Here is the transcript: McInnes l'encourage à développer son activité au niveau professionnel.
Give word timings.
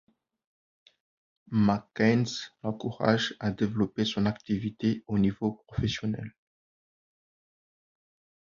McInnes 1.51 2.49
l'encourage 2.63 3.35
à 3.39 3.51
développer 3.51 4.03
son 4.03 4.25
activité 4.25 5.03
au 5.05 5.19
niveau 5.19 5.63
professionnel. 5.67 6.33